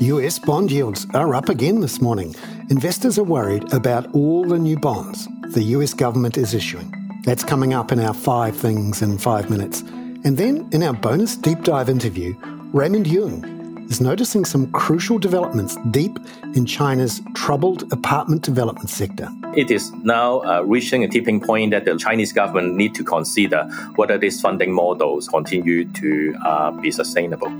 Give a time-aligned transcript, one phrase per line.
[0.00, 2.32] US bond yields are up again this morning.
[2.70, 6.94] Investors are worried about all the new bonds the US government is issuing.
[7.24, 9.80] That's coming up in our five things in five minutes.
[10.24, 12.36] And then in our bonus deep dive interview,
[12.72, 16.16] Raymond Yeung is noticing some crucial developments deep
[16.54, 19.28] in China's troubled apartment development sector.
[19.56, 23.64] It is now uh, reaching a tipping point that the Chinese government need to consider
[23.96, 27.52] whether these funding models continue to uh, be sustainable.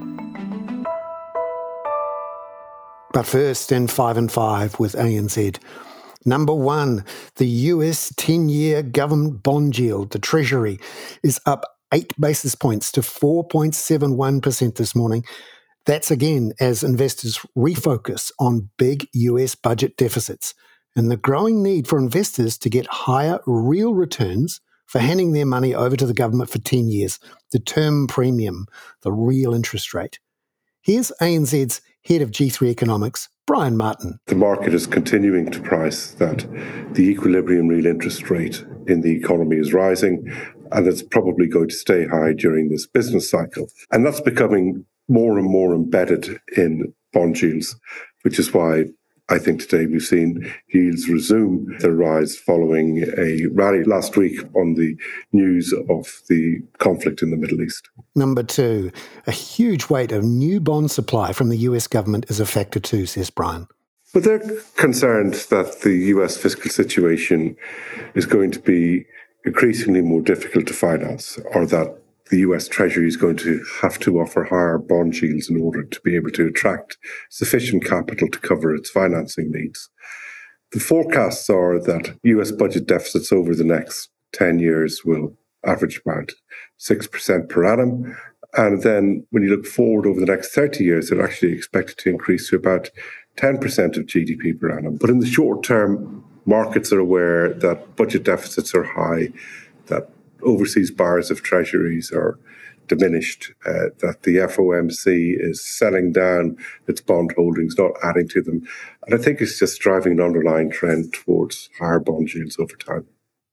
[3.18, 5.58] But first, in 5 and 5 with ANZ.
[6.24, 7.04] Number one,
[7.34, 10.78] the US 10 year government bond yield, the Treasury,
[11.24, 15.24] is up eight basis points to 4.71% this morning.
[15.84, 20.54] That's again as investors refocus on big US budget deficits
[20.94, 25.74] and the growing need for investors to get higher real returns for handing their money
[25.74, 27.18] over to the government for 10 years,
[27.50, 28.66] the term premium,
[29.02, 30.20] the real interest rate.
[30.82, 34.18] Here's ANZ's head of G3 Economics, Brian Martin.
[34.26, 36.46] The market is continuing to price that
[36.94, 40.26] the equilibrium real interest rate in the economy is rising
[40.72, 43.68] and it's probably going to stay high during this business cycle.
[43.92, 47.76] And that's becoming more and more embedded in bond yields,
[48.22, 48.86] which is why
[49.30, 54.74] I think today we've seen yields resume their rise following a rally last week on
[54.74, 54.96] the
[55.32, 57.90] news of the conflict in the Middle East.
[58.14, 58.90] Number two,
[59.26, 63.04] a huge weight of new bond supply from the US government is a factor too,
[63.04, 63.68] says Brian.
[64.14, 67.54] But they're concerned that the US fiscal situation
[68.14, 69.04] is going to be
[69.44, 71.98] increasingly more difficult to finance, or that
[72.30, 76.00] the US Treasury is going to have to offer higher bond yields in order to
[76.02, 76.98] be able to attract
[77.30, 79.90] sufficient capital to cover its financing needs.
[80.72, 86.32] The forecasts are that US budget deficits over the next 10 years will average about
[86.78, 88.16] 6% per annum.
[88.56, 92.10] And then when you look forward over the next 30 years, they're actually expected to
[92.10, 92.90] increase to about
[93.36, 94.96] 10% of GDP per annum.
[94.96, 99.28] But in the short term, markets are aware that budget deficits are high,
[99.86, 100.10] that
[100.42, 102.38] overseas buyers of treasuries are
[102.86, 106.56] diminished, uh, that the FOMC is selling down
[106.86, 108.62] its bond holdings, not adding to them.
[109.06, 113.06] And I think it's just driving an underlying trend towards higher bond yields over time.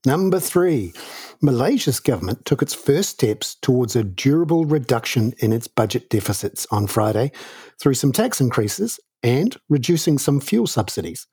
[0.06, 0.94] Number three,
[1.42, 6.86] Malaysia's government took its first steps towards a durable reduction in its budget deficits on
[6.86, 7.32] Friday
[7.80, 11.26] through some tax increases and reducing some fuel subsidies.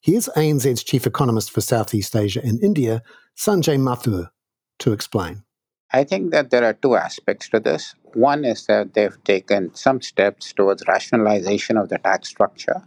[0.00, 3.02] Here's ANZ's chief economist for Southeast Asia and India,
[3.36, 4.30] Sanjay Mathur,
[4.80, 5.44] to explain?
[5.92, 7.94] I think that there are two aspects to this.
[8.14, 12.82] One is that they've taken some steps towards rationalization of the tax structure.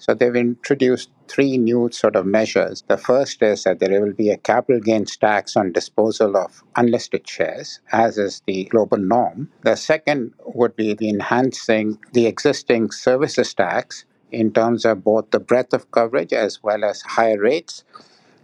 [0.00, 2.82] So they've introduced three new sort of measures.
[2.88, 7.28] The first is that there will be a capital gains tax on disposal of unlisted
[7.28, 9.50] shares, as is the global norm.
[9.62, 15.40] The second would be the enhancing the existing services tax in terms of both the
[15.40, 17.84] breadth of coverage as well as higher rates.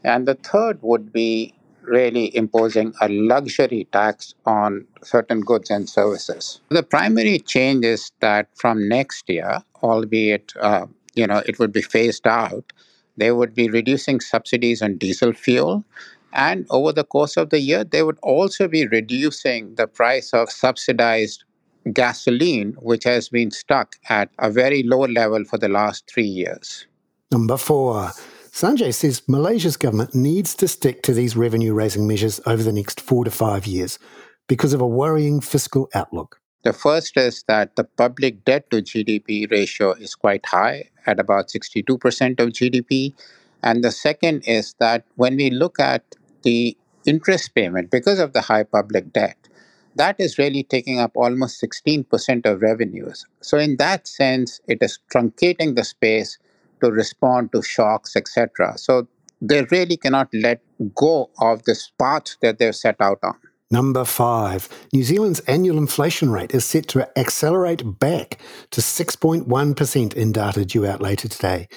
[0.05, 1.56] And the third would be
[1.87, 6.61] really imposing a luxury tax on certain goods and services.
[6.69, 11.83] The primary change is that from next year, albeit uh, you know it would be
[11.83, 12.73] phased out,
[13.17, 15.85] they would be reducing subsidies on diesel fuel.
[16.33, 20.51] And over the course of the year, they would also be reducing the price of
[20.51, 21.45] subsidized
[21.93, 26.87] gasoline, which has been stuck at a very low level for the last three years.
[27.31, 28.13] Number four.
[28.56, 33.03] Sanjay says Malaysia's government needs to stick to these revenue raising measures over the next
[33.03, 33.99] four to five years
[34.47, 36.41] because of a worrying fiscal outlook.
[36.62, 41.49] The first is that the public debt to GDP ratio is quite high at about
[41.49, 43.12] 62% of GDP.
[43.62, 46.75] And the second is that when we look at the
[47.05, 49.37] interest payment, because of the high public debt,
[49.97, 53.27] that is really taking up almost 16% of revenues.
[53.43, 56.38] So, in that sense, it is truncating the space
[56.82, 58.76] to respond to shocks, etc.
[58.76, 59.06] So
[59.41, 60.60] they really cannot let
[60.94, 63.34] go of this path that they've set out on.
[63.70, 68.38] Number five, New Zealand's annual inflation rate is set to accelerate back
[68.70, 71.69] to 6.1% in data due out later today.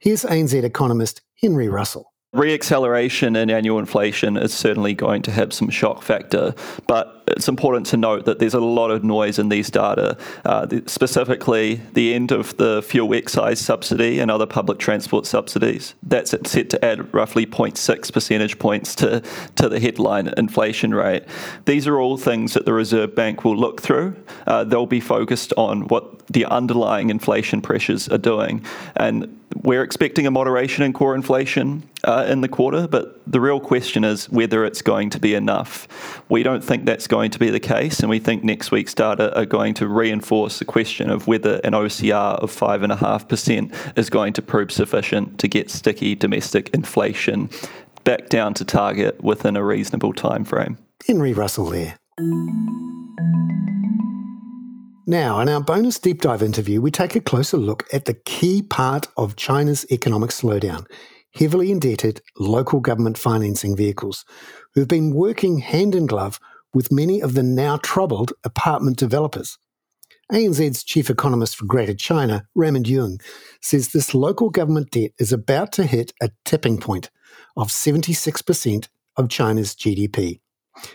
[0.00, 2.12] Here's ANZ economist Henry Russell.
[2.36, 6.54] Reacceleration in annual inflation is certainly going to have some shock factor,
[6.86, 10.66] but it's important to note that there's a lot of noise in these data, uh,
[10.84, 15.94] specifically the end of the fuel excise subsidy and other public transport subsidies.
[16.02, 19.22] That's set to add roughly 0.6 percentage points to,
[19.54, 21.24] to the headline inflation rate.
[21.64, 24.14] These are all things that the Reserve Bank will look through.
[24.46, 28.62] Uh, they'll be focused on what the underlying inflation pressures are doing.
[28.96, 33.60] And we're expecting a moderation in core inflation uh, in the quarter, but the real
[33.60, 36.22] question is whether it's going to be enough.
[36.28, 39.36] We don't think that's going to be the case, and we think next week's data
[39.36, 44.42] are going to reinforce the question of whether an OCR of 5.5% is going to
[44.42, 47.50] prove sufficient to get sticky domestic inflation
[48.04, 50.78] back down to target within a reasonable time frame.
[51.06, 51.96] Henry Russell there.
[55.08, 58.62] Now, in our bonus deep dive interview, we take a closer look at the key
[58.62, 60.86] part of China's economic slowdown
[61.36, 64.24] heavily indebted local government financing vehicles,
[64.74, 66.40] who've been working hand in glove
[66.72, 69.58] with many of the now troubled apartment developers.
[70.32, 73.20] ANZ's chief economist for Greater China, Raymond Yeung,
[73.60, 77.10] says this local government debt is about to hit a tipping point
[77.56, 80.40] of 76% of China's GDP.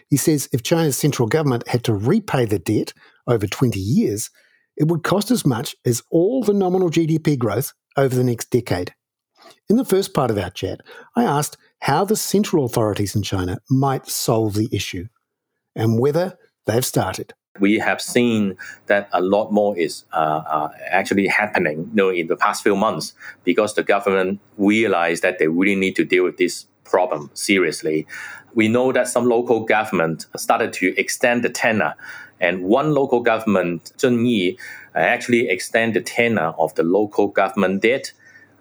[0.09, 2.93] He says if China's central government had to repay the debt
[3.25, 4.29] over 20 years,
[4.75, 8.93] it would cost as much as all the nominal GDP growth over the next decade.
[9.69, 10.81] In the first part of our chat,
[11.15, 15.07] I asked how the central authorities in China might solve the issue
[15.75, 17.33] and whether they've started.
[17.59, 18.57] We have seen
[18.87, 22.75] that a lot more is uh, uh, actually happening you know, in the past few
[22.75, 28.07] months because the government realized that they really need to deal with this problem seriously.
[28.53, 31.95] We know that some local government started to extend the tenor
[32.39, 34.57] and one local government, Zunyi,
[34.95, 38.11] uh, actually extended the tenor of the local government debt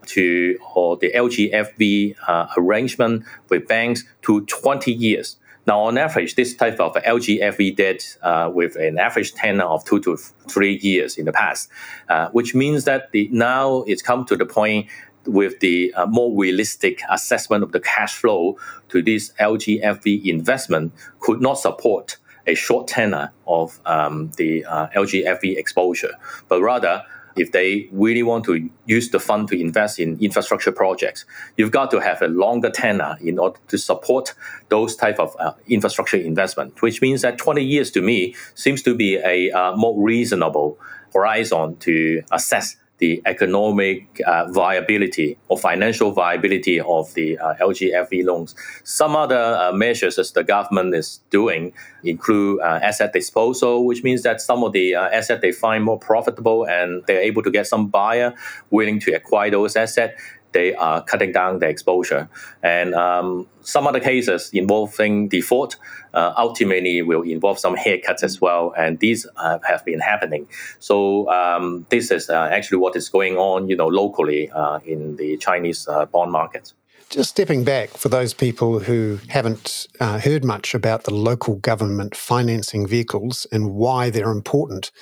[0.07, 5.37] to or the LGFV uh, arrangement with banks to 20 years.
[5.67, 10.01] Now, on average, this type of LGFV debt uh, with an average tenor of two
[10.01, 11.69] to three years in the past,
[12.09, 14.89] uh, which means that the, now it's come to the point
[15.27, 18.57] with the uh, more realistic assessment of the cash flow
[18.89, 25.57] to this LGFV investment could not support a short tenor of um, the uh, LGFV
[25.57, 26.15] exposure,
[26.49, 27.05] but rather
[27.37, 31.25] if they really want to use the fund to invest in infrastructure projects,
[31.57, 34.35] you've got to have a longer tenor in order to support
[34.69, 36.81] those type of uh, infrastructure investment.
[36.83, 40.79] Which means that 20 years to me seems to be a uh, more reasonable
[41.13, 48.55] horizon to assess the economic uh, viability or financial viability of the uh, LGFV loans.
[48.85, 51.73] Some other uh, measures as the government is doing
[52.05, 56.65] include uh, asset disposal, which means that some of the uh, they find more profitable
[56.65, 58.35] and they're able to get some buyer
[58.71, 60.21] willing to acquire those assets
[60.53, 62.29] they are cutting down the exposure.
[62.63, 65.77] And um, some other cases involving default
[66.15, 68.75] uh, ultimately will involve some haircuts as well.
[68.77, 70.49] And these uh, have been happening.
[70.79, 75.17] So um, this is uh, actually what is going on, you know, locally uh, in
[75.17, 76.73] the Chinese uh, bond market.
[77.11, 82.15] Just stepping back for those people who haven't uh, heard much about the local government
[82.15, 84.93] financing vehicles and why they're important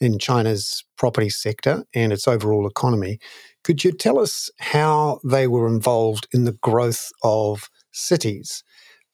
[0.00, 3.18] in China's property sector and its overall economy.
[3.64, 8.64] Could you tell us how they were involved in the growth of cities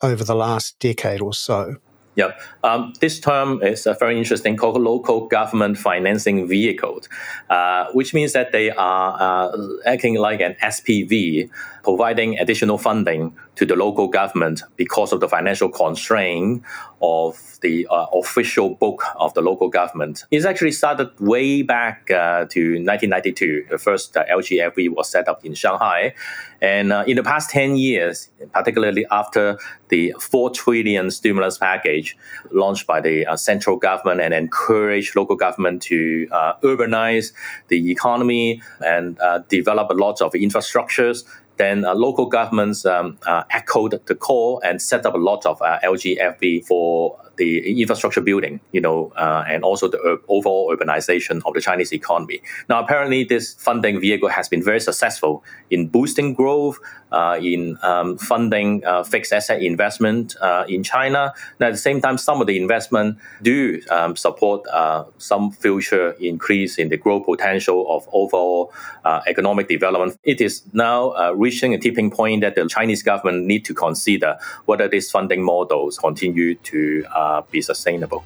[0.03, 1.77] over the last decade or so?
[2.17, 2.31] Yeah,
[2.63, 7.09] um, this term is uh, very interesting called local government financing vehicles,
[7.51, 11.51] uh, which means that they are uh, acting like an SPV,
[11.83, 16.63] providing additional funding to the local government because of the financial constraint
[17.05, 20.25] of the uh, official book of the local government.
[20.31, 23.67] It's actually started way back uh, to 1992.
[23.69, 26.15] The first uh, LGFV was set up in Shanghai.
[26.63, 29.59] And uh, in the past 10 years, particularly after
[29.89, 32.17] the 4 trillion stimulus package
[32.51, 37.33] launched by the uh, central government and encouraged local government to uh, urbanize
[37.69, 41.25] the economy and develop lots of infrastructures,
[41.57, 45.61] then uh, local governments um, uh, echoed the call and set up a lot of
[45.63, 51.55] uh, LGFV for the infrastructure building, you know, uh, and also the overall urbanization of
[51.55, 52.41] the Chinese economy.
[52.69, 56.79] Now, apparently, this funding vehicle has been very successful in boosting growth,
[57.15, 61.33] uh, in um, funding uh, fixed asset investment uh, in China.
[61.59, 66.11] And at the same time, some of the investment do um, support uh, some future
[66.19, 68.73] increase in the growth potential of overall
[69.05, 70.19] uh, economic development.
[70.25, 74.89] It is now reaching a tipping point that the Chinese government need to consider whether
[74.89, 78.25] these funding models continue to uh, be sustainable.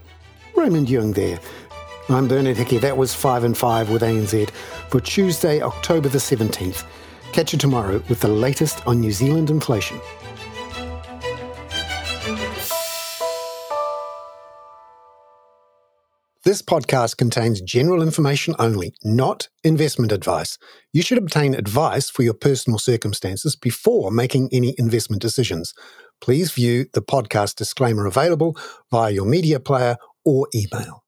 [0.57, 1.39] Raymond Yeung there.
[2.09, 2.79] I'm Bernard Hickey.
[2.79, 4.51] That was 5 and 5 with ANZ
[4.91, 6.85] for Tuesday, October the 17th.
[7.33, 10.01] Catch you tomorrow with the latest on New Zealand inflation.
[16.49, 20.57] This podcast contains general information only, not investment advice.
[20.95, 25.75] You should obtain advice for your personal circumstances before making any investment decisions
[26.23, 28.57] please view the podcast disclaimer available
[28.91, 31.05] via your media player or email.